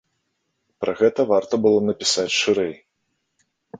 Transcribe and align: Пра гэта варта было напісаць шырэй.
Пра 0.83 0.95
гэта 1.01 1.21
варта 1.31 1.53
было 1.65 1.79
напісаць 1.91 2.29
шырэй. 2.41 2.73